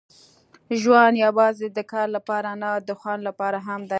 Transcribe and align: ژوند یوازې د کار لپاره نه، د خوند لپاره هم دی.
ژوند 0.81 1.15
یوازې 1.25 1.67
د 1.77 1.79
کار 1.91 2.07
لپاره 2.17 2.49
نه، 2.61 2.69
د 2.87 2.91
خوند 2.99 3.21
لپاره 3.27 3.57
هم 3.67 3.79
دی. 3.83 3.89